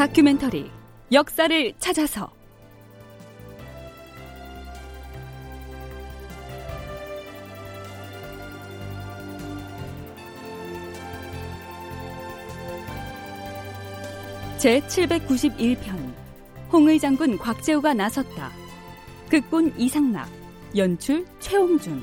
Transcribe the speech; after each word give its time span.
다큐멘터리 0.00 0.70
역사를 1.12 1.74
찾아서 1.78 2.32
제 14.56 14.80
791편 14.80 16.14
홍의 16.72 16.98
장군 16.98 17.36
곽재우가 17.36 17.92
나섰다. 17.92 18.52
극본 19.28 19.74
이상락, 19.76 20.30
연출 20.78 21.26
최홍준. 21.40 22.02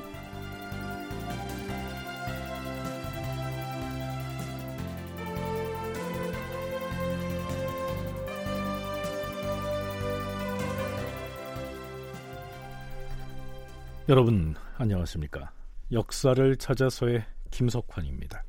여러분 14.10 14.56
안녕하십니까? 14.78 15.52
역사를 15.92 16.56
찾아서의 16.56 17.26
김석환입니다. 17.52 18.46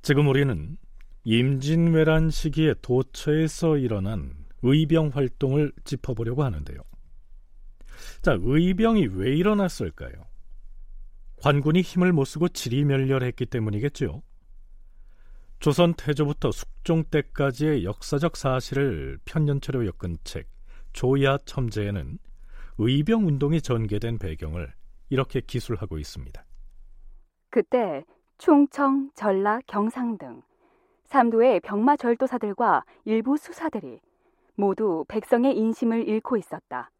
지금 0.00 0.28
우리는 0.28 0.76
임진왜란 1.24 2.30
시기에 2.30 2.74
도처에서 2.82 3.78
일어난 3.78 4.46
의병 4.62 5.08
활동을 5.08 5.72
짚어보려고 5.82 6.44
하는데요. 6.44 6.78
자, 8.22 8.38
의병이 8.40 9.08
왜 9.08 9.36
일어났을까요? 9.36 10.24
관군이 11.42 11.80
힘을 11.80 12.12
못 12.12 12.26
쓰고 12.26 12.48
지리멸렬했기 12.50 13.46
때문이겠죠. 13.46 14.22
조선 15.58 15.94
태조부터 15.94 16.52
숙종 16.52 17.02
때까지의 17.10 17.84
역사적 17.84 18.36
사실을 18.36 19.18
편년체로 19.24 19.84
엮은 19.86 20.18
책 20.22 20.48
조야 20.92 21.38
첨제에는 21.38 22.18
의병 22.82 23.26
운동이 23.26 23.60
전개된 23.60 24.16
배경을 24.16 24.72
이렇게 25.10 25.42
기술하고 25.42 25.98
있습니다. 25.98 26.42
그때 27.50 28.06
충청, 28.38 29.10
전라, 29.14 29.60
경상 29.66 30.16
등 30.16 30.40
삼도의 31.04 31.60
병마 31.60 31.98
절도사들과 31.98 32.84
일부 33.04 33.36
수사들이 33.36 34.00
모두 34.54 35.04
백성의 35.08 35.58
인심을 35.58 36.08
잃고 36.08 36.38
있었다. 36.38 36.90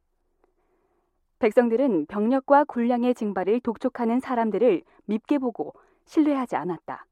백성들은 1.39 2.06
병력과 2.06 2.65
군량의 2.65 3.15
증발을 3.15 3.61
독촉하는 3.61 4.20
사람들을 4.20 4.83
밉게 5.06 5.39
보고 5.39 5.72
신뢰하지 6.05 6.56
않았다. 6.56 7.06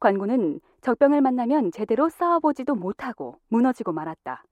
관군은 0.00 0.60
적병을 0.80 1.20
만나면 1.20 1.70
제대로 1.70 2.08
싸워보지도 2.08 2.76
못하고 2.76 3.38
무너지고 3.48 3.92
말았다. 3.92 4.42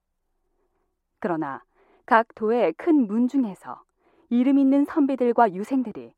그러나 1.18 1.62
각 2.06 2.34
도의 2.34 2.74
큰 2.74 3.06
문 3.06 3.28
중에서 3.28 3.82
이름 4.30 4.58
있는 4.58 4.84
선비들과 4.84 5.52
유생들이 5.54 6.12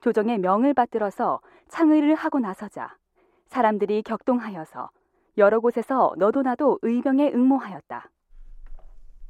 조정의 0.00 0.38
명을 0.38 0.74
받들어서 0.74 1.40
창의를 1.68 2.14
하고 2.14 2.38
나서자 2.38 2.96
사람들이 3.46 4.02
격동하여서 4.02 4.90
여러 5.38 5.60
곳에서 5.60 6.12
너도 6.18 6.42
나도 6.42 6.78
의병에 6.82 7.32
응모하였다. 7.34 8.10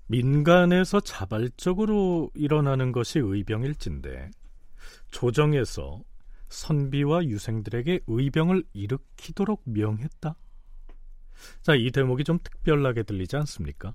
민간에서 0.08 1.00
자발적으로 1.00 2.30
일어나는 2.34 2.92
것이 2.92 3.18
의병일진데 3.20 4.30
조정에서 5.10 6.02
선비와 6.48 7.24
유생들에게 7.24 8.00
의병을 8.06 8.64
일으키도록 8.74 9.62
명했다. 9.64 10.36
자, 11.62 11.74
이 11.74 11.90
대목이 11.90 12.24
좀 12.24 12.38
특별하게 12.42 13.02
들리지 13.04 13.36
않습니까? 13.36 13.94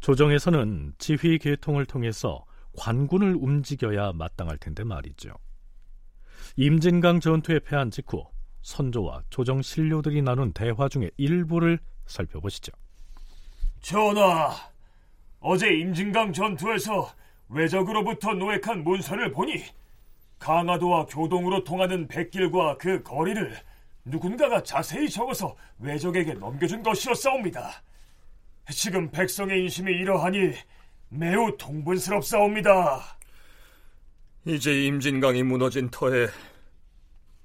조정에서는 0.00 0.94
지휘 0.98 1.38
계통을 1.38 1.86
통해서 1.86 2.44
관군을 2.78 3.36
움직여야 3.36 4.12
마땅할 4.12 4.58
텐데 4.58 4.84
말이죠. 4.84 5.30
임진강 6.56 7.20
전투에 7.20 7.60
패한 7.60 7.90
직후 7.90 8.24
선조와 8.62 9.22
조정 9.30 9.62
신료들이 9.62 10.22
나눈 10.22 10.52
대화 10.52 10.88
중에 10.88 11.10
일부를 11.16 11.78
살펴보시죠. 12.06 12.72
전하, 13.80 14.50
어제 15.40 15.68
임진강 15.68 16.32
전투에서 16.32 17.10
외적으로부터 17.48 18.34
노획한 18.34 18.84
문서를 18.84 19.32
보니 19.32 19.64
강화도와 20.38 21.06
교동으로 21.06 21.64
통하는 21.64 22.08
백길과 22.08 22.78
그 22.78 23.02
거리를 23.02 23.54
누군가가 24.04 24.62
자세히 24.62 25.08
적어서 25.08 25.54
외적에게 25.78 26.34
넘겨준 26.34 26.82
것이었사옵니다. 26.82 27.82
지금 28.70 29.10
백성의 29.10 29.60
인심이 29.62 29.92
이러하니 29.92 30.52
매우 31.08 31.56
통분스럽사옵니다. 31.56 33.18
이제 34.46 34.84
임진강이 34.86 35.42
무너진 35.42 35.90
터에 35.90 36.28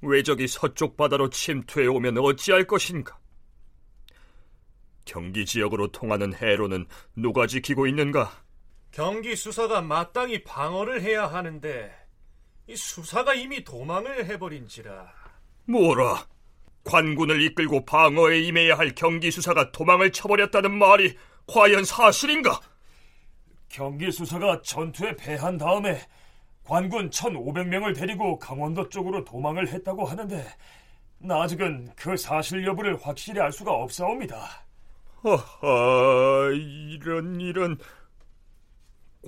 외적이 0.02 0.48
서쪽 0.48 0.96
바다로 0.96 1.30
침투해 1.30 1.88
오면 1.88 2.18
어찌할 2.18 2.66
것인가? 2.66 3.18
경기 5.04 5.46
지역으로 5.46 5.92
통하는 5.92 6.34
해로는 6.34 6.86
누가 7.16 7.48
지키고 7.48 7.88
있는가? 7.88 8.32
경기 8.92 9.36
수사가 9.36 9.82
마땅히 9.82 10.44
방어를 10.44 11.02
해야 11.02 11.28
하는데 11.28 11.94
이 12.68 12.76
수사가 12.76 13.34
이미 13.34 13.64
도망을 13.64 14.26
해버린지라. 14.26 15.14
뭐라? 15.66 16.28
관군을 16.86 17.42
이끌고 17.42 17.86
방어에 17.86 18.40
임해야 18.42 18.78
할 18.78 18.94
경기 18.96 19.32
수사가 19.32 19.72
도망을 19.72 20.12
쳐버렸다는 20.12 20.72
말이 20.72 21.18
과연 21.48 21.84
사실인가? 21.84 22.60
경기 23.68 24.12
수사가 24.12 24.62
전투에 24.62 25.16
패한 25.16 25.58
다음에 25.58 26.00
관군 26.64 27.10
1,500명을 27.10 27.96
데리고 27.96 28.40
강원도 28.40 28.88
쪽으로 28.88 29.24
도망을 29.26 29.68
했다고 29.68 30.06
하는데 30.06 30.46
아직은 31.28 31.92
그 31.96 32.16
사실 32.16 32.66
여부를 32.66 32.98
확실히 33.02 33.42
알 33.42 33.52
수가 33.52 33.72
없사옵니다. 33.72 34.48
하하, 35.24 36.52
이런 36.54 37.42
이런 37.42 37.78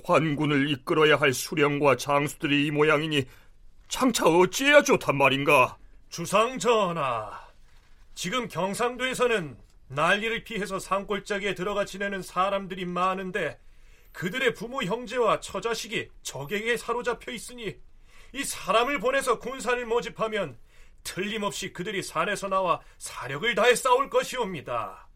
관군을 0.04 0.70
이끌어야 0.70 1.16
할 1.16 1.32
수령과 1.32 1.96
장수들이 1.96 2.66
이 2.66 2.70
모양이니 2.70 3.24
장차 3.88 4.26
어찌해야 4.26 4.82
좋단 4.82 5.16
말인가? 5.16 5.76
주상 6.08 6.58
전하, 6.58 7.30
지금 8.18 8.48
경상도에서는 8.48 9.56
난리를 9.86 10.42
피해서 10.42 10.80
산골짜기에 10.80 11.54
들어가 11.54 11.84
지내는 11.84 12.20
사람들이 12.22 12.84
많은데 12.84 13.60
그들의 14.10 14.54
부모 14.54 14.82
형제와 14.82 15.38
처자식이 15.38 16.10
적에게 16.22 16.76
사로잡혀 16.76 17.30
있으니 17.30 17.76
이 18.32 18.42
사람을 18.42 18.98
보내서 18.98 19.38
군산을 19.38 19.86
모집하면 19.86 20.58
틀림없이 21.04 21.72
그들이 21.72 22.02
산에서 22.02 22.48
나와 22.48 22.80
사력을 22.98 23.54
다해 23.54 23.76
싸울 23.76 24.10
것이옵니다. 24.10 25.06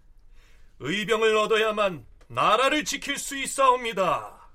의병을 0.79 1.37
얻어야만 1.39 2.07
나라를 2.29 2.85
지킬 2.85 3.19
수 3.19 3.37
있사옵니다. 3.37 4.49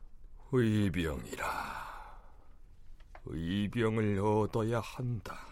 의병이라. 0.53 2.21
의병을 3.25 4.19
얻어야 4.21 4.79
한다. 4.79 5.46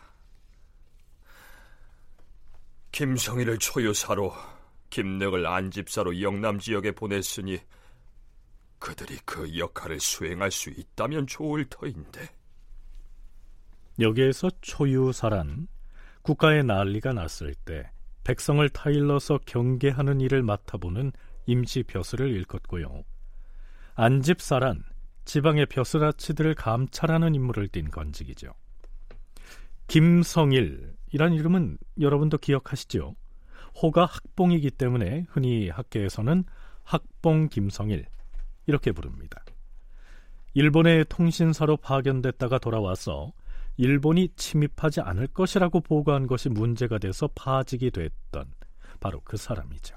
김성희를 2.95 3.57
초유사로 3.57 4.31
김능을 4.89 5.45
안집사로 5.45 6.21
영남 6.21 6.59
지역에 6.59 6.91
보냈으니 6.93 7.59
그들이 8.79 9.17
그 9.25 9.57
역할을 9.57 9.99
수행할 9.99 10.49
수 10.49 10.69
있다면 10.69 11.27
좋을 11.27 11.65
터인데. 11.65 12.29
여기에서 13.99 14.49
초유사란 14.61 15.67
국가의 16.21 16.63
난리가 16.63 17.11
났을 17.11 17.53
때 17.53 17.91
백성을 18.23 18.67
타일러서 18.69 19.39
경계하는 19.45 20.21
일을 20.21 20.41
맡아보는 20.41 21.11
임시 21.47 21.83
벼슬을 21.83 22.29
일컫고요. 22.31 23.03
안집사란 23.95 24.85
지방의 25.25 25.65
벼슬아치들을 25.65 26.55
감찰하는 26.55 27.35
임무를 27.35 27.67
띈 27.67 27.91
건직이죠. 27.91 28.53
김성일 29.87 30.95
이란 31.15 31.31
이름은 31.31 31.77
여러분도 32.01 32.37
기억하시죠? 32.39 33.15
호가 33.81 34.03
학봉이기 34.03 34.69
때문에 34.69 35.25
흔히 35.29 35.69
학계에서는 35.69 36.43
학봉 36.83 37.47
김성일 37.47 38.05
이렇게 38.67 38.91
부릅니다. 38.91 39.41
일본의 40.55 41.05
통신사로 41.07 41.77
파견됐다가 41.77 42.57
돌아와서 42.59 43.31
일본이 43.77 44.27
침입하지 44.35 44.99
않을 44.99 45.27
것이라고 45.27 45.79
보고한 45.79 46.27
것이 46.27 46.49
문제가 46.49 46.97
돼서 46.97 47.29
파직이 47.33 47.91
됐던 47.91 48.53
바로 48.99 49.21
그 49.23 49.37
사람이죠. 49.37 49.95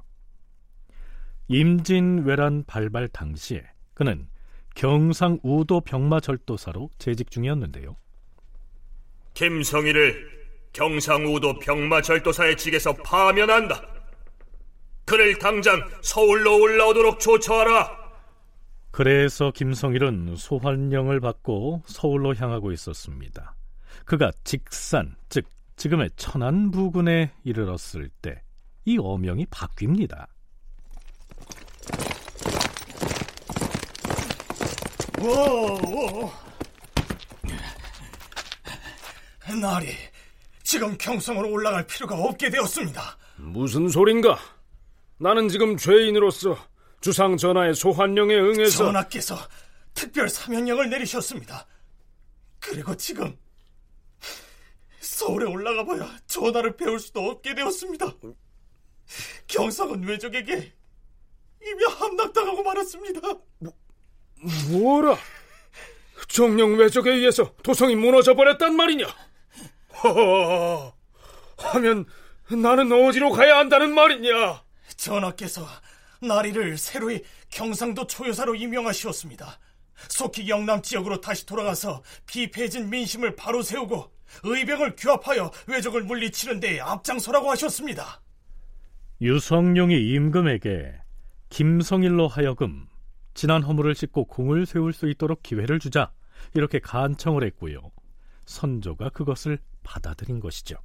임진왜란 1.48 2.62
발발 2.68 3.08
당시에 3.08 3.64
그는 3.94 4.28
경상 4.76 5.40
우도 5.42 5.80
병마 5.80 6.20
절도사로 6.20 6.90
재직 6.98 7.32
중이었는데요. 7.32 7.96
김성희를 9.34 10.37
경상 10.72 11.26
우도 11.26 11.58
병마 11.58 12.02
절도사의 12.02 12.56
직에서 12.56 12.92
파면한다. 12.94 13.82
그를 15.04 15.38
당장 15.38 15.82
서울로 16.02 16.60
올라오도록 16.60 17.20
조처하라. 17.20 17.98
그래서 18.90 19.50
김성일은 19.52 20.36
소환령을 20.36 21.20
받고 21.20 21.82
서울로 21.86 22.34
향하고 22.34 22.72
있었습니다. 22.72 23.54
그가 24.04 24.30
직산, 24.44 25.16
즉 25.28 25.44
지금의 25.76 26.10
천안 26.16 26.70
부근에 26.70 27.32
이르렀을 27.44 28.08
때 28.20 28.42
이 28.88 28.96
어명이 28.98 29.44
바뀝니다. 29.50 30.26
오, 35.20 36.30
날이 39.60 39.88
지금 40.68 40.98
경성으로 40.98 41.50
올라갈 41.50 41.86
필요가 41.86 42.14
없게 42.14 42.50
되었습니다. 42.50 43.16
무슨 43.36 43.88
소린가? 43.88 44.38
나는 45.16 45.48
지금 45.48 45.78
죄인으로서 45.78 46.58
주상 47.00 47.38
전하의 47.38 47.74
소환령에 47.74 48.34
응해서 48.34 48.84
전하께서 48.84 49.34
특별 49.94 50.28
사면령을 50.28 50.90
내리셨습니다. 50.90 51.66
그리고 52.60 52.94
지금 52.94 53.34
서울에 55.00 55.46
올라가 55.46 55.86
봐야 55.86 56.18
전하를 56.26 56.76
배울 56.76 57.00
수도 57.00 57.20
없게 57.30 57.54
되었습니다. 57.54 58.12
경상은 59.46 60.02
외적에게 60.06 60.74
이미 61.62 61.84
함락당하고 61.98 62.62
말았습니다. 62.62 63.20
뭐라? 64.70 65.16
정령 66.28 66.76
외적에 66.76 67.10
의해서 67.10 67.54
도성이 67.62 67.96
무너져 67.96 68.34
버렸단 68.34 68.76
말이냐? 68.76 69.27
허 70.04 70.92
하면 71.58 72.06
나는 72.50 72.92
어디로 72.92 73.30
가야 73.30 73.58
한다는 73.58 73.94
말이냐? 73.94 74.62
전하께서 74.96 75.66
나리를 76.22 76.78
새로이 76.78 77.22
경상도 77.50 78.06
초여사로 78.06 78.54
임명하시었습니다. 78.54 79.58
속히 80.08 80.48
영남 80.48 80.80
지역으로 80.82 81.20
다시 81.20 81.44
돌아가서 81.46 82.02
비폐해진 82.26 82.88
민심을 82.90 83.34
바로 83.36 83.62
세우고 83.62 84.12
의병을 84.44 84.96
규합하여 84.96 85.50
외적을 85.66 86.04
물리치는 86.04 86.60
데 86.60 86.80
앞장서라고 86.80 87.50
하셨습니다. 87.52 88.20
유성룡이 89.20 89.94
임금에게 90.14 90.94
김성일로 91.48 92.28
하여금 92.28 92.86
지난 93.34 93.62
허물을 93.62 93.94
씻고 93.94 94.26
공을 94.26 94.66
세울 94.66 94.92
수 94.92 95.08
있도록 95.08 95.42
기회를 95.42 95.78
주자 95.78 96.12
이렇게 96.54 96.78
간청을 96.78 97.44
했고요. 97.44 97.90
선조가 98.46 99.10
그것을 99.10 99.58
받아들인 99.88 100.38
것이죠. 100.38 100.76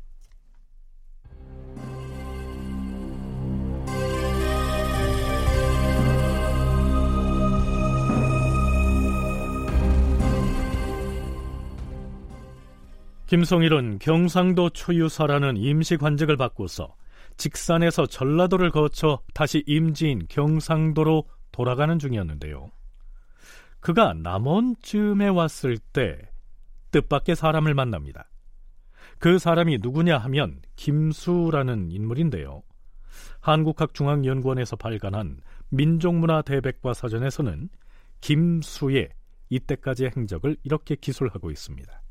김성일은 13.27 13.99
경상도 13.99 14.69
초유사라는 14.69 15.57
임시 15.57 15.97
관직을 15.97 16.37
받고서 16.37 16.95
직산에서 17.35 18.05
전라도를 18.05 18.69
거쳐 18.69 19.21
다시 19.33 19.63
임지인 19.65 20.27
경상도로 20.29 21.27
돌아가는 21.51 21.97
중이었는데요. 21.97 22.71
그가 23.79 24.13
남원쯤에 24.13 25.27
왔을 25.29 25.77
때 25.77 26.19
뜻밖의 26.91 27.35
사람을 27.35 27.73
만납니다. 27.73 28.29
그 29.23 29.39
사람이 29.39 29.77
누구냐 29.81 30.17
하면 30.17 30.61
김수라는 30.75 31.91
인물인데요. 31.91 32.61
한국학중앙연구원에서 33.39 34.75
발간한 34.75 35.39
민족문화 35.69 36.41
대백과 36.41 36.93
사전에서는 36.93 37.69
김수의 38.19 39.11
이때까지의 39.47 40.11
행적을 40.17 40.57
이렇게 40.63 40.95
기술하고 40.97 41.51
있습니다. 41.51 42.01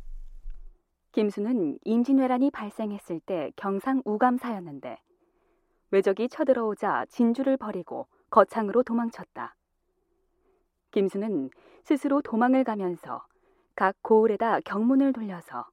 김수는 1.13 1.79
임진왜란이 1.85 2.51
발생했을 2.51 3.21
때 3.21 3.53
경상 3.57 4.01
우감사였는데 4.07 4.97
외적이 5.91 6.31
쳐들어오자 6.31 7.05
진주를 7.11 7.59
버리고 7.59 8.07
거창으로 8.31 8.85
도망쳤다. 8.85 9.55
김수는 10.93 11.51
스스로 11.85 12.23
도망을 12.23 12.65
가면서 12.65 13.27
각 13.77 13.97
고을에다 14.01 14.61
경문을 14.61 15.13
돌려서 15.13 15.67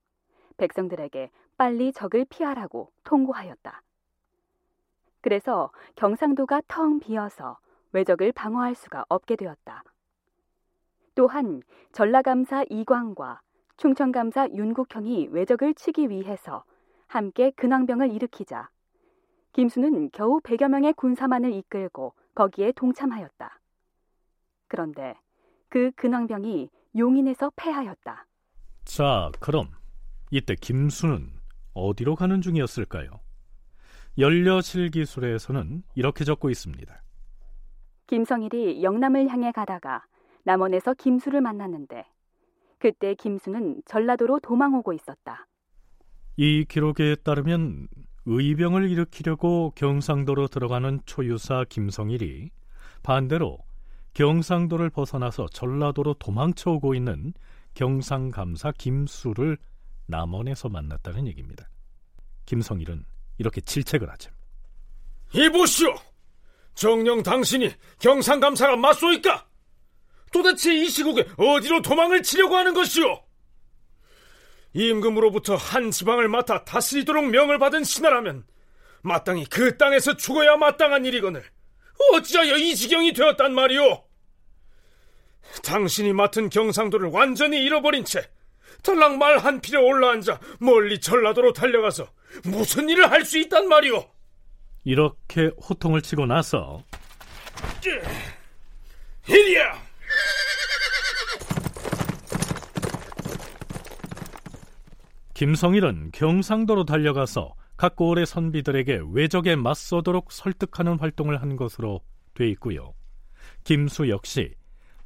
백성들에게 0.60 1.32
빨리 1.58 1.92
적을 1.92 2.26
피하라고 2.26 2.92
통고하였다. 3.04 3.82
그래서 5.22 5.72
경상도가 5.96 6.62
텅 6.68 7.00
비어서 7.00 7.58
외적을 7.92 8.32
방어할 8.32 8.76
수가 8.76 9.06
없게 9.10 9.36
되었다. 9.36 9.84
또한 11.16 11.62
전라감사 11.92 12.66
이광과 12.70 13.42
충청감사 13.78 14.50
윤국형이 14.50 15.30
외적을 15.32 15.74
치기 15.74 16.10
위해서 16.10 16.64
함께 17.08 17.52
근황병을 17.52 18.12
일으키자 18.12 18.70
김수는 19.54 20.12
겨우 20.12 20.40
100여 20.42 20.70
명의 20.70 20.94
군사만을 20.94 21.54
이끌고 21.54 22.14
거기에 22.36 22.72
동참하였다. 22.74 23.60
그런데 24.68 25.16
그 25.68 25.92
근황병이 25.96 26.70
용인에서 26.96 27.52
패하였다. 27.56 28.26
자, 28.86 29.32
그럼 29.40 29.70
이때 30.32 30.56
김수는 30.56 31.32
어디로 31.74 32.16
가는 32.16 32.42
중이었을까요? 32.42 33.10
연려실 34.18 34.92
기술에서는 34.92 35.84
이렇게 35.96 36.24
적고 36.24 36.50
있습니다. 36.50 37.02
김성일이 38.08 38.84
영남을 38.84 39.28
향해 39.30 39.52
가다가 39.52 40.04
남원에서 40.44 40.94
김수를 40.94 41.42
만났는데 41.42 42.06
그때 42.80 43.14
김수는 43.16 43.82
전라도로 43.86 44.40
도망 44.40 44.74
오고 44.76 44.94
있었다. 44.94 45.48
이 46.38 46.66
기록에 46.68 47.16
따르면 47.16 47.88
의병을 48.26 48.90
일으키려고 48.90 49.74
경상도로 49.76 50.48
들어가는 50.48 51.02
초유사 51.06 51.66
김성일이 51.70 52.52
반대로 53.04 53.60
경상도를 54.14 54.90
벗어나서 54.90 55.48
전라도로 55.48 56.16
도망쳐 56.16 56.72
오고 56.72 56.96
있는 56.96 57.34
경상감사 57.74 58.74
김수를 58.78 59.58
남원에서 60.10 60.70
만났다는 60.70 61.28
얘기입니다. 61.28 61.70
김성일은 62.46 63.06
이렇게 63.38 63.62
질책을 63.62 64.10
하죠. 64.12 64.32
이보시오! 65.34 65.96
정령 66.74 67.24
당신이 67.24 67.72
경상감사가 68.00 68.76
맞소이까? 68.76 69.48
도대체 70.32 70.74
이 70.74 70.90
시국에 70.90 71.28
어디로 71.38 71.82
도망을 71.82 72.24
치려고 72.24 72.56
하는 72.56 72.74
것이오? 72.74 73.24
임금으로부터 74.74 75.56
한 75.56 75.92
지방을 75.92 76.28
맡아 76.28 76.64
다스리도록 76.64 77.30
명을 77.30 77.60
받은 77.60 77.84
신하라면 77.84 78.46
마땅히 79.02 79.46
그 79.46 79.78
땅에서 79.78 80.18
죽어야 80.18 80.58
마땅한 80.58 81.06
일이거늘 81.06 81.44
어찌하여 82.14 82.58
이 82.58 82.76
지경이 82.76 83.14
되었단 83.14 83.54
말이오? 83.54 84.04
당신이 85.64 86.14
맡은 86.14 86.50
경상도를 86.50 87.10
완전히 87.10 87.64
잃어버린 87.64 88.06
채 88.06 88.30
덜랑 88.84 89.18
말 89.18 89.38
한 89.40 89.60
필에 89.62 89.78
올라앉아 89.78 90.40
멀리 90.60 91.00
전라도로 91.00 91.54
달려가서 91.54 92.08
무슨 92.46 92.90
일을 92.90 93.10
할 93.12 93.26
수 93.26 93.38
있단 93.40 93.68
말이오? 93.68 94.04
이렇게 94.86 95.52
호통을 95.70 96.02
치고 96.02 96.26
나서 96.26 96.84
이리야! 99.28 99.80
김성일은 105.34 106.10
경상도로 106.12 106.86
달려가서 106.86 107.54
각 107.78 107.96
고을의 107.96 108.26
선비들에게 108.26 109.02
외적에 109.12 109.56
맞서도록 109.56 110.32
설득하는 110.32 111.00
활동을 111.00 111.42
한 111.42 111.56
것으로 111.56 112.02
돼 112.34 112.50
있고요. 112.50 112.94
김수 113.64 114.10
역시 114.10 114.54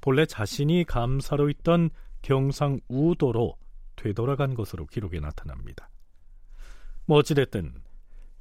본래 0.02 0.26
자신이 0.26 0.86
감사로 0.86 1.50
있던 1.50 1.92
경상 2.24 2.80
우도로 2.88 3.56
되돌아간 3.96 4.54
것으로 4.54 4.86
기록에 4.86 5.20
나타납니다. 5.20 5.90
뭐 7.06 7.18
어찌됐든 7.18 7.74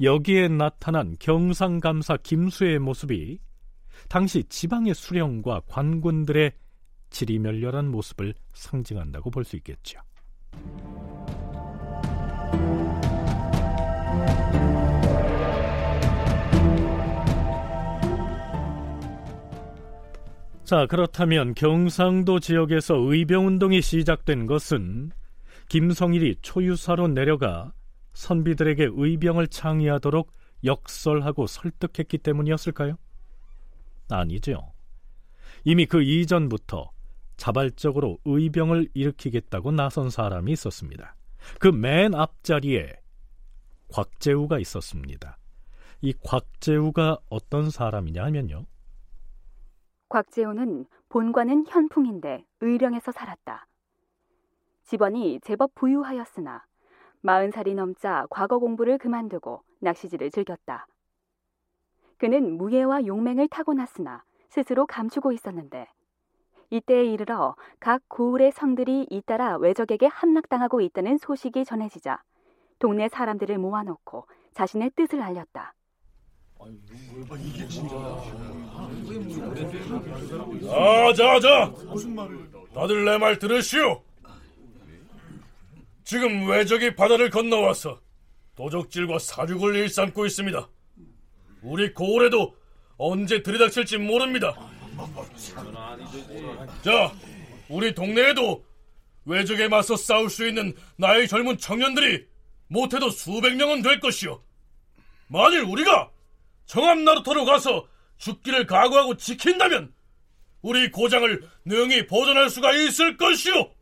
여기에 0.01 0.49
나타난 0.49 1.17
경상감사 1.19 2.19
김수의 2.23 2.79
모습이 2.79 3.39
당시 4.09 4.45
지방의 4.45 4.95
수령과 4.95 5.63
관군들의 5.67 6.53
지리멸렬한 7.11 7.89
모습을 7.89 8.35
상징한다고 8.53 9.31
볼 9.31 9.45
수 9.45 9.57
있겠죠. 9.57 10.01
자, 20.65 20.87
그렇다면 20.87 21.55
경상도 21.55 22.41
지역에서 22.41 22.97
의병운동이 22.97 23.83
시작된 23.83 24.47
것은 24.47 25.11
김성일이 25.73 26.37
초유사로 26.43 27.09
내려가 27.09 27.73
선비들에게 28.13 28.91
의병을 28.93 29.47
창의하도록 29.49 30.31
역설하고 30.65 31.47
설득했기 31.47 32.19
때문이었을까요? 32.19 32.99
아니죠. 34.11 34.75
이미 35.65 35.87
그 35.87 36.03
이전부터 36.03 36.91
자발적으로 37.39 38.19
의병을 38.27 38.91
일으키겠다고 38.93 39.73
나선 39.73 40.11
사람이 40.11 40.53
있었습니다. 40.53 41.17
그 41.59 41.69
맨 41.69 42.15
앞자리에 42.15 42.93
곽재우가 43.89 44.59
있었습니다. 44.59 45.39
이 46.03 46.13
곽재우가 46.23 47.21
어떤 47.31 47.71
사람이냐 47.71 48.23
하면요. 48.25 48.67
곽재우는 50.11 50.85
본관은 51.09 51.65
현풍인데 51.67 52.45
의령에서 52.61 53.11
살았다. 53.11 53.67
집안이 54.85 55.41
제법 55.43 55.75
부유하였으나 55.75 56.65
마흔 57.21 57.51
살이 57.51 57.75
넘자 57.75 58.27
과거 58.31 58.59
공부를 58.59 58.99
그만두고 58.99 59.63
낚시질을 59.81 60.31
즐겼다. 60.31 60.87
그는 62.19 62.57
무예와 62.57 63.07
용맹을 63.07 63.49
타고났으나 63.49 64.25
스스로 64.49 64.87
감추고 64.87 65.33
있었는데 65.33 65.89
이때에 66.71 67.05
이르러 67.05 67.55
각 67.81 68.03
고을의 68.09 68.53
성들이 68.53 69.07
잇따라 69.11 69.57
외적에게 69.57 70.07
함락당하고 70.07 70.81
있다는 70.81 71.19
소식이 71.19 71.65
전해지자 71.65 72.23
동네 72.79 73.09
사람들을 73.09 73.59
모아놓고 73.59 74.27
자신의 74.55 74.91
뜻을 74.97 75.23
알렸다. 75.23 75.75
자, 80.63 81.13
자, 81.15 81.41
자. 81.41 81.73
다들 82.75 83.05
내 83.05 83.19
말 83.19 83.39
들으시오. 83.39 84.03
지금 86.13 86.47
외적이 86.47 86.95
바다를 86.95 87.31
건너와서 87.31 87.99
도적질과 88.55 89.19
사륙을 89.19 89.77
일삼고 89.77 90.27
있습니다. 90.27 90.69
우리 91.63 91.95
고을에도 91.95 92.55
언제 92.99 93.43
들이닥칠지 93.43 93.97
모릅니다. 93.97 94.55
자, 96.83 97.11
우리 97.71 97.95
동네에도 97.95 98.63
외적에 99.25 99.69
맞서 99.69 99.97
싸울 99.97 100.29
수 100.29 100.47
있는 100.47 100.75
나의 100.97 101.27
젊은 101.29 101.57
청년들이 101.57 102.27
못해도 102.67 103.09
수백 103.09 103.57
명은 103.57 103.81
될 103.81 103.99
것이오. 103.99 104.39
만일 105.29 105.61
우리가 105.61 106.11
정합 106.67 106.99
나루터로 106.99 107.47
가서 107.47 107.89
죽기를 108.19 108.67
각오하고 108.67 109.17
지킨다면 109.17 109.95
우리 110.61 110.91
고장을 110.91 111.49
능히 111.65 112.07
보존할 112.07 112.51
수가 112.51 112.75
있을 112.75 113.17
것이오. 113.17 113.73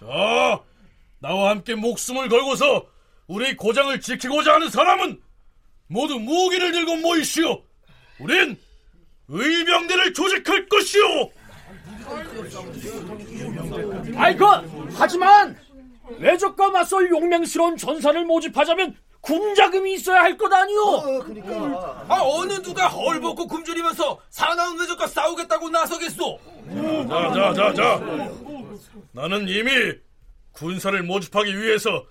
자, 0.00 0.64
나와 1.20 1.50
함께 1.50 1.74
목숨을 1.74 2.28
걸고서 2.28 2.86
우리 3.26 3.56
고장을 3.56 4.00
지키고자 4.00 4.54
하는 4.54 4.70
사람은 4.70 5.20
모두 5.88 6.18
무기를 6.18 6.72
들고 6.72 6.96
모이시오. 6.96 7.62
우린 8.20 8.56
의병대를 9.28 10.14
조직할 10.14 10.66
것이오. 10.68 11.30
아이고, 14.16 14.46
하지만 14.94 15.58
외적과 16.18 16.70
맞설 16.70 17.10
용맹스러운 17.10 17.76
전사를 17.76 18.24
모집하자면 18.24 18.96
군자금이 19.20 19.94
있어야 19.94 20.20
할 20.22 20.38
것 20.38 20.50
아니오? 20.52 20.80
어, 20.80 21.18
그러니까. 21.20 22.04
아, 22.08 22.20
어느 22.22 22.52
누가 22.62 22.86
헐벗고 22.88 23.46
굶주리면서 23.46 24.18
사나운 24.30 24.78
외적과 24.78 25.06
싸우겠다고 25.06 25.68
나서겠소? 25.68 26.38
자, 27.08 27.32
자, 27.34 27.54
자, 27.54 27.74
자. 27.74 28.00
나는 29.12 29.48
이미 29.48 29.70
군사를 30.58 31.00
모집하기 31.04 31.56
위해서 31.60 32.04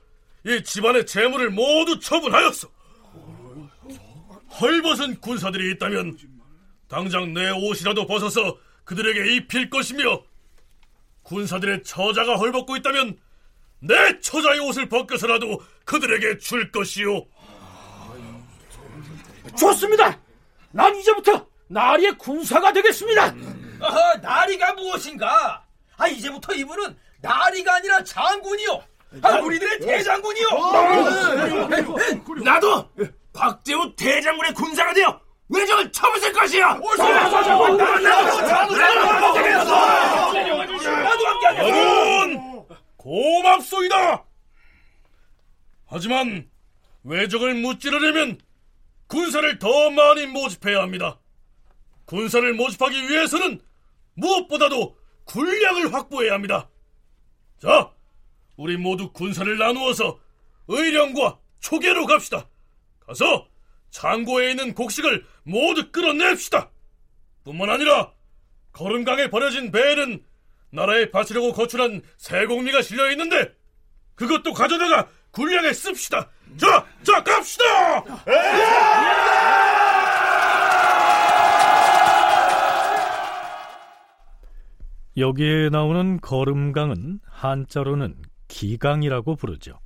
이 0.45 0.63
집안의 0.63 1.05
재물을 1.05 1.49
모두 1.49 1.99
처분하였어. 1.99 2.69
헐벗은 4.61 5.19
군사들이 5.19 5.73
있다면 5.73 6.17
당장 6.87 7.33
내 7.33 7.49
옷이라도 7.49 8.07
벗어서 8.07 8.57
그들에게 8.85 9.35
입힐 9.35 9.69
것이며 9.69 10.23
군사들의 11.23 11.83
처자가 11.83 12.37
헐벗고 12.37 12.77
있다면 12.77 13.19
내 13.79 14.17
처자의 14.21 14.61
옷을 14.61 14.87
벗겨서라도 14.87 15.61
그들에게 15.83 16.37
줄 16.37 16.71
것이오. 16.71 17.27
좋습니다. 19.59 20.17
난 20.71 20.95
이제부터 20.95 21.45
나리의 21.67 22.17
군사가 22.17 22.71
되겠습니다. 22.71 23.35
아하, 23.81 24.15
나리가 24.15 24.73
무엇인가? 24.73 25.65
아, 25.97 26.07
이제부터 26.07 26.53
이분은 26.53 26.95
나리가 27.27 27.75
아니라 27.75 28.03
장군이요. 28.03 28.83
아, 29.21 29.39
우리들의 29.39 29.79
대장군이요. 29.79 30.47
나도 32.43 32.89
곽재우 33.33 33.95
대장군의 33.95 34.53
군사가 34.53 34.93
되어 34.93 35.19
외적을 35.49 35.91
쳐부술 35.91 36.33
것이야. 36.33 36.79
나도 41.93 42.67
고맙소이다. 42.97 44.25
하지만 45.85 46.49
외적을 47.03 47.53
무찌르려면 47.55 48.39
군사를 49.07 49.57
더 49.59 49.89
많이 49.89 50.25
모집해야 50.25 50.81
합니다. 50.81 51.17
군사를 52.05 52.53
모집하기 52.53 53.09
위해서는 53.09 53.61
무엇보다도 54.15 54.97
군량을 55.25 55.93
확보해야 55.93 56.33
합니다. 56.33 56.69
자, 57.59 57.91
우리 58.55 58.77
모두 58.77 59.11
군사를 59.11 59.57
나누어서 59.57 60.19
의령과 60.67 61.39
초계로 61.59 62.05
갑시다. 62.05 62.47
가서 63.05 63.47
창고에 63.89 64.51
있는 64.51 64.73
곡식을 64.73 65.25
모두 65.43 65.91
끌어냅시다. 65.91 66.69
뿐만 67.43 67.69
아니라 67.69 68.11
거름강에 68.73 69.29
버려진 69.29 69.71
배에는 69.71 70.23
나라에 70.69 71.09
바치려고 71.09 71.53
거출한 71.53 72.01
새공미가 72.17 72.81
실려 72.81 73.09
있는데 73.11 73.55
그것도 74.15 74.53
가져다가 74.53 75.07
군량에 75.31 75.73
씁시다. 75.73 76.29
자, 76.57 76.85
자, 77.03 77.23
갑시다. 77.23 77.63
여기에 85.17 85.69
나오는 85.69 86.19
거름강은 86.21 87.21
한자로는 87.23 88.21
기강이라고 88.47 89.35
부르죠. 89.35 89.79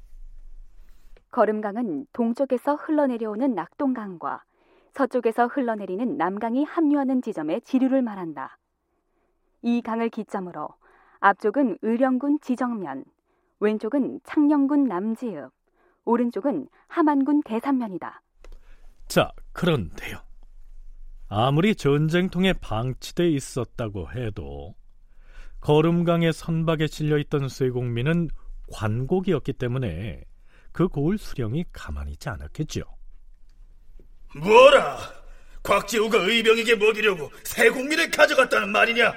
거름강은 1.31 2.07
동쪽에서 2.11 2.75
흘러내려오는 2.75 3.55
낙동강과 3.55 4.43
서쪽에서 4.91 5.47
흘러내리는 5.47 6.17
남강이 6.17 6.65
합류하는 6.65 7.21
지점의 7.21 7.61
지류를 7.61 8.01
말한다. 8.01 8.57
이 9.61 9.81
강을 9.81 10.09
기점으로 10.09 10.67
앞쪽은 11.21 11.77
의령군 11.81 12.39
지정면, 12.41 13.05
왼쪽은 13.61 14.19
창녕군 14.25 14.83
남지읍, 14.83 15.49
오른쪽은 16.03 16.67
함안군 16.89 17.43
대산면이다. 17.43 18.21
자, 19.07 19.31
그런데요. 19.53 20.17
아무리 21.29 21.73
전쟁통에 21.75 22.51
방치돼 22.51 23.29
있었다고 23.29 24.11
해도 24.11 24.75
거름강의 25.61 26.33
선박에 26.33 26.87
실려 26.87 27.17
있던 27.19 27.47
쇠공민은 27.47 28.29
관곡이었기 28.71 29.53
때문에 29.53 30.23
그 30.71 30.87
고을 30.87 31.17
수령이 31.17 31.65
가만히 31.71 32.13
있지 32.13 32.29
않았겠죠. 32.29 32.81
뭐라? 34.35 34.97
곽재우가 35.63 36.17
의병에게 36.17 36.75
먹이려고 36.75 37.31
세국민을 37.43 38.09
가져갔다는 38.09 38.71
말이냐? 38.71 39.13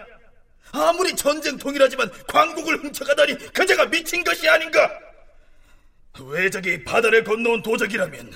아무리 0.73 1.15
전쟁통이라지만 1.15 2.11
광국을 2.27 2.77
훔쳐가다니 2.79 3.53
그자가 3.53 3.87
미친 3.87 4.23
것이 4.23 4.49
아닌가? 4.49 4.91
외적이 6.21 6.85
바다를 6.85 7.25
건너온 7.25 7.63
도적이라면 7.63 8.33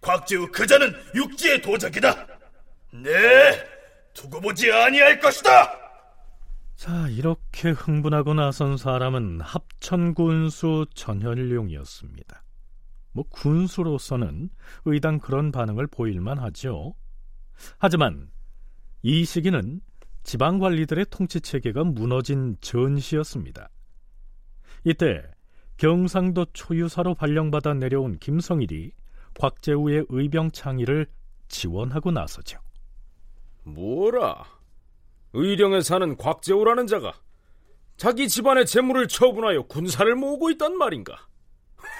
곽재우 0.00 0.48
그자는 0.50 0.94
육지의 1.14 1.62
도적이다. 1.62 2.26
네, 2.94 3.66
두고 4.14 4.40
보지 4.40 4.70
아니할 4.72 5.20
것이다. 5.20 5.81
자, 6.82 7.08
이렇게 7.10 7.70
흥분하고 7.70 8.34
나선 8.34 8.76
사람은 8.76 9.40
합천군수 9.40 10.86
전현룡이었습니다. 10.94 12.42
뭐 13.12 13.24
군수로서는 13.28 14.50
의당 14.86 15.20
그런 15.20 15.52
반응을 15.52 15.86
보일만 15.86 16.40
하죠. 16.40 16.96
하지만 17.78 18.32
이 19.02 19.24
시기는 19.24 19.80
지방 20.24 20.58
관리들의 20.58 21.06
통치 21.08 21.40
체계가 21.40 21.84
무너진 21.84 22.56
전시였습니다. 22.60 23.68
이때 24.82 25.22
경상도 25.76 26.46
초유사로 26.52 27.14
발령받아 27.14 27.74
내려온 27.74 28.18
김성일이 28.18 28.90
곽재우의 29.38 30.06
의병 30.08 30.50
창의를 30.50 31.06
지원하고 31.46 32.10
나서죠. 32.10 32.58
뭐라? 33.62 34.61
의령에 35.34 35.80
사는 35.80 36.16
곽재우라는 36.16 36.86
자가 36.86 37.12
자기 37.96 38.28
집안의 38.28 38.66
재물을 38.66 39.06
처분하여 39.08 39.62
군사를 39.62 40.14
모으고 40.14 40.50
있단 40.50 40.76
말인가? 40.76 41.26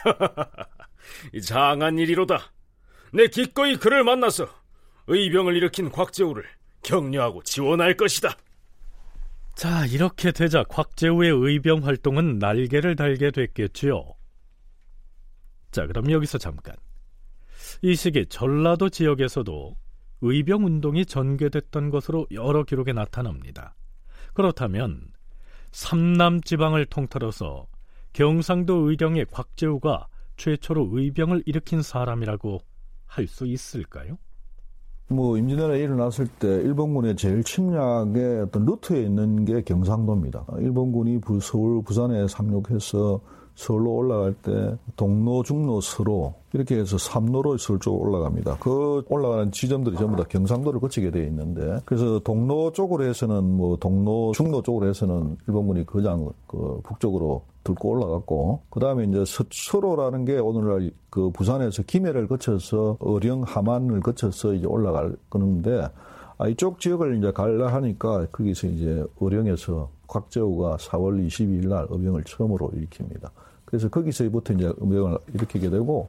이 1.32 1.40
장한 1.40 1.98
일이로다. 1.98 2.52
내 3.12 3.28
기꺼이 3.28 3.76
그를 3.76 4.04
만나서 4.04 4.48
의병을 5.06 5.56
일으킨 5.56 5.90
곽재우를 5.90 6.44
격려하고 6.82 7.42
지원할 7.42 7.96
것이다. 7.96 8.36
자, 9.54 9.86
이렇게 9.86 10.32
되자 10.32 10.64
곽재우의 10.64 11.30
의병 11.30 11.84
활동은 11.84 12.38
날개를 12.38 12.96
달게 12.96 13.30
됐겠지요. 13.30 14.14
자, 15.70 15.86
그럼 15.86 16.10
여기서 16.10 16.38
잠깐. 16.38 16.74
이 17.82 17.94
시기 17.94 18.26
전라도 18.26 18.88
지역에서도 18.88 19.76
의병 20.22 20.64
운동이 20.64 21.04
전개됐던 21.04 21.90
것으로 21.90 22.26
여러 22.30 22.62
기록에 22.64 22.92
나타납니다. 22.92 23.74
그렇다면 24.34 25.08
삼남 25.72 26.40
지방을 26.40 26.86
통틀어서 26.86 27.66
경상도 28.12 28.90
의령의 28.90 29.26
곽재우가 29.30 30.06
최초로 30.36 30.88
의병을 30.92 31.42
일으킨 31.46 31.82
사람이라고 31.82 32.60
할 33.06 33.26
수 33.26 33.46
있을까요? 33.46 34.16
뭐 35.08 35.36
임진왜란이 35.36 35.80
일어났을 35.80 36.26
때 36.26 36.48
일본군의 36.48 37.16
제일 37.16 37.44
침략의 37.44 38.40
어떤 38.42 38.64
루트에 38.64 39.02
있는 39.02 39.44
게 39.44 39.62
경상도입니다. 39.62 40.46
일본군이 40.58 41.20
부, 41.20 41.38
서울, 41.40 41.82
부산에 41.82 42.26
상륙해서 42.28 43.20
서울로 43.54 43.96
올라갈 43.96 44.34
때 44.34 44.76
동로, 44.96 45.42
중로, 45.42 45.80
서로 45.80 46.34
이렇게 46.52 46.76
해서 46.76 46.98
삼로로 46.98 47.58
서울 47.58 47.78
쪽으로 47.80 48.10
올라갑니다. 48.10 48.58
그 48.58 49.02
올라가는 49.08 49.50
지점들이 49.52 49.96
전부 49.96 50.16
다 50.16 50.24
경상도를 50.28 50.80
거치게 50.80 51.10
되어 51.10 51.24
있는데 51.24 51.80
그래서 51.84 52.18
동로 52.20 52.72
쪽으로 52.72 53.04
해서는 53.04 53.44
뭐 53.44 53.76
동로, 53.76 54.32
중로 54.34 54.62
쪽으로 54.62 54.88
해서는 54.88 55.36
일본군이 55.46 55.86
거장 55.86 56.30
그 56.46 56.80
북쪽으로 56.82 57.42
들고 57.64 57.90
올라갔고 57.90 58.60
그 58.70 58.80
다음에 58.80 59.04
이제 59.04 59.24
서초로라는 59.24 60.24
게 60.24 60.38
오늘날 60.38 60.90
그 61.10 61.30
부산에서 61.30 61.82
김해를 61.84 62.26
거쳐서 62.26 62.96
어령 63.00 63.42
함안을 63.42 64.00
거쳐서 64.00 64.54
이제 64.54 64.66
올라갈 64.66 65.14
거는데 65.30 65.88
아, 66.38 66.48
이쪽 66.48 66.80
지역을 66.80 67.18
이제 67.18 67.30
갈라 67.30 67.72
하니까 67.74 68.26
거기서 68.32 68.66
이제 68.66 69.04
어령에서 69.20 69.88
곽재우가 70.12 70.76
4월 70.76 71.26
22일 71.26 71.68
날 71.68 71.86
의병을 71.88 72.24
처음으로 72.24 72.70
일으킵니다. 72.74 73.30
그래서 73.64 73.88
거기서부터 73.88 74.52
이제 74.52 74.70
의병을 74.76 75.18
일으키게 75.34 75.70
되고 75.70 76.06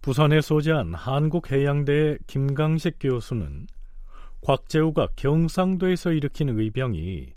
부산에 0.00 0.40
소재한 0.40 0.92
한국해양대의 0.92 2.18
김강식 2.26 2.96
교수는 2.98 3.68
곽재우가 4.40 5.08
경상도에서 5.14 6.12
일으킨 6.12 6.48
의병이 6.48 7.32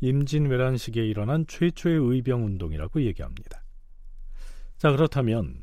임진왜란 0.00 0.76
시기에 0.76 1.06
일어난 1.06 1.46
최초의 1.46 1.98
의병 1.98 2.44
운동이라고 2.44 3.00
얘기합니다. 3.02 3.62
자 4.76 4.90
그렇다면 4.90 5.62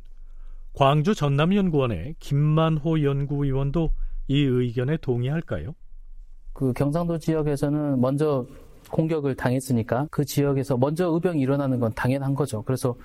광주 0.73 1.13
전남연구원의 1.13 2.15
김만호 2.17 3.03
연구위원도 3.03 3.91
이 4.27 4.39
의견에 4.41 4.97
동의할까요? 4.97 5.75
그 6.53 6.73
경상도 6.73 7.19
지역에서는 7.19 7.99
먼저 7.99 8.47
공격을 8.93 9.35
당했으니까 9.35 10.07
그 10.11 10.23
지역에서 10.23 10.77
먼저 10.77 11.07
의병이 11.07 11.41
일어나는 11.41 11.79
건 11.79 11.91
당연한 11.95 12.35
거죠. 12.35 12.61
그래서 12.61 12.95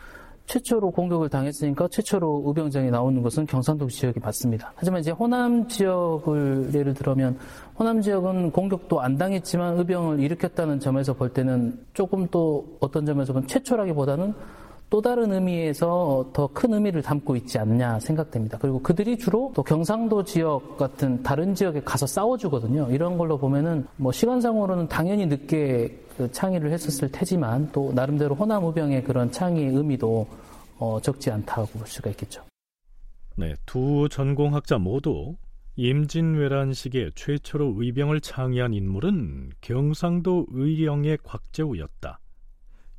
최초로 0.47 0.93
공격을 0.93 1.29
당했으니까 1.29 1.89
최초로 1.89 2.45
의병장이 2.47 2.91
나오는 2.91 3.23
것은 3.23 3.47
경상도 3.47 3.87
지역이 3.89 4.21
맞습니다. 4.21 4.73
하지만 4.77 5.01
이제 5.01 5.11
호남 5.11 5.69
지역을 5.69 6.71
예를 6.75 6.95
들면 6.95 7.39
호남 7.79 8.01
지역은 8.01 8.53
공격도 8.53 9.01
안 9.01 9.19
당했지만 9.19 9.79
의병을 9.79 10.21
일으켰다는 10.21 10.81
점에서 10.81 11.13
볼 11.13 11.31
때는 11.31 11.79
조금 11.93 12.27
또 12.31 12.79
어떤 12.81 13.05
점에서 13.05 13.35
는 13.35 13.47
최초라기보다는 13.47 14.35
또 14.91 15.03
다른 15.03 15.33
의미에서 15.33 16.31
더 16.33 16.49
큰 16.49 16.73
의미를 16.73 17.03
담고 17.03 17.37
있지 17.37 17.59
않냐 17.59 18.01
생각됩니다. 18.01 18.59
그리고 18.59 18.81
그들이 18.83 19.19
주로 19.19 19.53
또 19.55 19.63
경상도 19.63 20.25
지역 20.25 20.77
같은 20.79 21.23
다른 21.23 21.55
지역에 21.55 21.81
가서 21.83 22.07
싸워주거든요. 22.07 22.89
이런 22.91 23.19
걸로 23.19 23.39
보면은 23.39 23.87
뭐 23.97 24.11
시간상으로는 24.13 24.89
당연히 24.89 25.27
늦게 25.27 26.05
그 26.17 26.33
창의를 26.33 26.73
했었을 26.73 27.13
테지만 27.13 27.71
또 27.71 27.93
나름대로 27.95 28.35
호남 28.35 28.65
우병의 28.65 29.05
그런 29.05 29.31
창의의 29.31 29.75
의미도 29.75 30.27
어 30.81 30.99
적지 31.01 31.31
않다고 31.31 31.67
볼 31.79 31.87
수가 31.87 32.11
있겠죠. 32.11 32.43
네, 33.37 33.55
두 33.67 34.09
전공학자 34.11 34.79
모두 34.79 35.37
임진왜란 35.77 36.73
시기에 36.73 37.11
최초로 37.15 37.75
의병을 37.77 38.21
창의한 38.21 38.75
인물은 38.75 39.51
경상도 39.61 40.47
의령의 40.51 41.19
곽재우였다. 41.23 42.19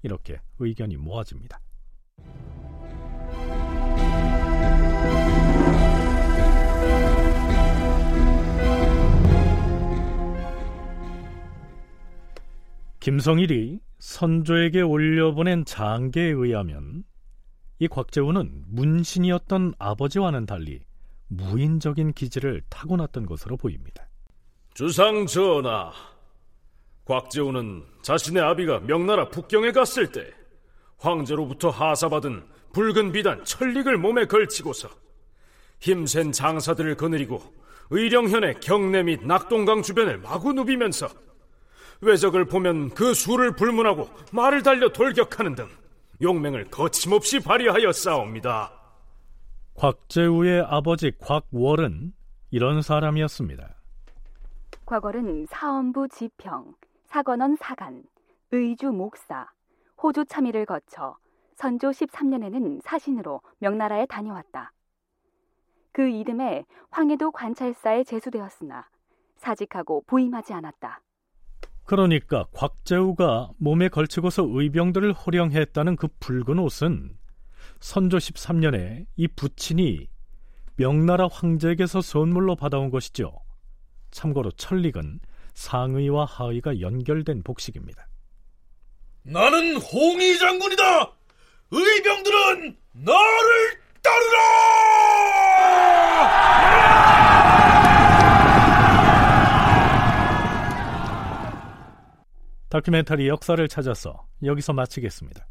이렇게 0.03 0.39
의견이 0.59 0.95
모아집니다. 0.95 1.59
김성일이 12.99 13.79
선조에게 13.97 14.81
올려보낸 14.81 15.65
장계에 15.65 16.29
의하면 16.29 17.03
이 17.79 17.87
곽재우는 17.87 18.65
문신이었던 18.67 19.73
아버지와는 19.79 20.45
달리 20.45 20.81
무인적인 21.27 22.13
기질을 22.13 22.61
타고났던 22.69 23.25
것으로 23.25 23.57
보입니다. 23.57 24.07
주상 24.73 25.25
전하, 25.25 25.91
곽재우는 27.05 27.83
자신의 28.03 28.43
아비가 28.43 28.81
명나라 28.81 29.29
북경에 29.29 29.71
갔을 29.71 30.11
때 30.11 30.31
황제로부터 30.99 31.69
하사받은 31.69 32.43
붉은 32.73 33.11
비단 33.11 33.43
천릭을 33.43 33.97
몸에 33.97 34.25
걸치고서 34.25 34.89
힘센 35.79 36.31
장사들을 36.31 36.95
거느리고 36.95 37.41
의령현의 37.89 38.59
경내 38.59 39.03
및 39.03 39.25
낙동강 39.25 39.81
주변을 39.81 40.19
마구 40.19 40.53
누비면서 40.53 41.09
외적을 42.01 42.45
보면 42.45 42.89
그 42.91 43.13
수를 43.13 43.55
불문하고 43.55 44.09
말을 44.31 44.61
달려 44.63 44.89
돌격하는 44.89 45.55
등 45.55 45.67
용맹을 46.21 46.65
거침없이 46.65 47.39
발휘하여 47.39 47.91
싸웁니다. 47.91 48.73
곽재우의 49.75 50.65
아버지 50.67 51.11
곽월은 51.19 52.13
이런 52.51 52.81
사람이었습니다. 52.81 53.75
곽월은 54.85 55.47
사원부 55.49 56.09
지평, 56.09 56.73
사관원 57.05 57.55
사간, 57.55 58.03
의주 58.51 58.91
목사, 58.91 59.47
호주 60.01 60.25
참의를 60.25 60.65
거쳐 60.65 61.17
선조 61.55 61.89
13년에는 61.89 62.81
사신으로 62.83 63.41
명나라에 63.59 64.05
다녀왔다. 64.05 64.71
그 65.91 66.07
이듬해 66.07 66.65
황해도 66.89 67.31
관찰사에 67.31 68.05
제수되었으나 68.05 68.87
사직하고 69.35 70.03
부임하지 70.07 70.53
않았다. 70.53 71.01
그러니까 71.83 72.45
곽재우가 72.53 73.51
몸에 73.57 73.89
걸치고서 73.89 74.45
의병들을 74.47 75.11
호령했다는 75.11 75.95
그 75.95 76.07
붉은 76.19 76.59
옷은 76.59 77.17
선조 77.79 78.17
13년에 78.17 79.05
이 79.15 79.27
부친이 79.27 80.07
명나라 80.75 81.27
황제에게서 81.29 82.01
선물로 82.01 82.55
받아온 82.55 82.89
것이죠. 82.89 83.33
참고로 84.11 84.51
천릭은 84.51 85.19
상의와 85.55 86.25
하의가 86.25 86.79
연결된 86.79 87.43
복식입니다. 87.43 88.08
나는 89.31 89.75
홍희 89.77 90.39
장군이다. 90.39 91.13
의병들은 91.69 92.77
나를 92.93 93.79
따르라! 94.01 94.39
다큐멘터리 102.69 103.27
역사를 103.27 103.67
찾아서 103.67 104.25
여기서 104.43 104.73
마치겠습니다. 104.73 105.45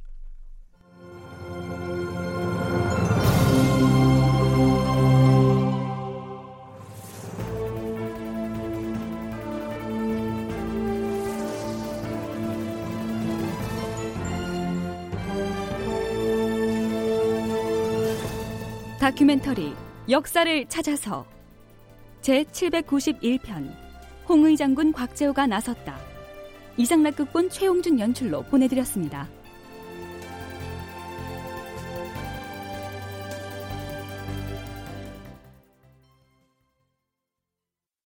다큐멘터리 19.09 19.73
역사를 20.11 20.69
찾아서 20.69 21.25
제 22.21 22.45
791편 22.45 23.75
홍의 24.29 24.55
장군 24.59 24.93
곽재우가 24.93 25.47
나섰다. 25.47 25.99
이상락극본 26.77 27.49
최용준 27.49 28.01
연출로 28.01 28.43
보내드렸습니다. 28.43 29.27